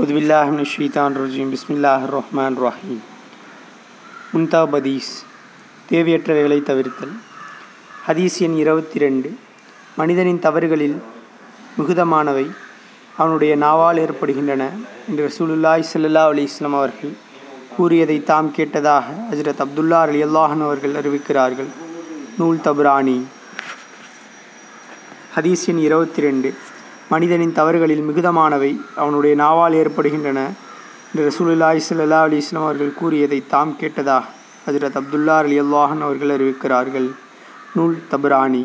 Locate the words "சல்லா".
15.92-16.24, 31.88-32.20